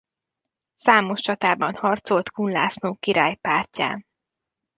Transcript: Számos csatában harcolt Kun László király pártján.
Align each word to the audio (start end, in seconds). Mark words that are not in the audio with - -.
Számos 0.73 1.21
csatában 1.21 1.75
harcolt 1.75 2.29
Kun 2.31 2.51
László 2.51 2.95
király 2.95 3.35
pártján. 3.35 4.05